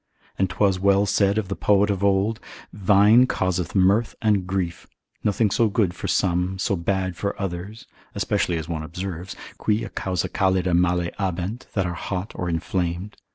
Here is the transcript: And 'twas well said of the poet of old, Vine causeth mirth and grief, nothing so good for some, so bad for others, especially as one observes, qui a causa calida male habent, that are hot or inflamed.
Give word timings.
And 0.35 0.49
'twas 0.49 0.79
well 0.79 1.05
said 1.05 1.37
of 1.37 1.47
the 1.47 1.55
poet 1.55 1.91
of 1.91 2.03
old, 2.03 2.39
Vine 2.73 3.27
causeth 3.27 3.75
mirth 3.75 4.15
and 4.19 4.47
grief, 4.47 4.87
nothing 5.23 5.51
so 5.51 5.69
good 5.69 5.93
for 5.93 6.07
some, 6.07 6.57
so 6.57 6.75
bad 6.75 7.15
for 7.15 7.39
others, 7.39 7.85
especially 8.15 8.57
as 8.57 8.67
one 8.67 8.81
observes, 8.81 9.35
qui 9.59 9.83
a 9.83 9.89
causa 9.89 10.27
calida 10.29 10.73
male 10.75 11.11
habent, 11.19 11.67
that 11.75 11.85
are 11.85 11.93
hot 11.93 12.31
or 12.33 12.49
inflamed. 12.49 13.15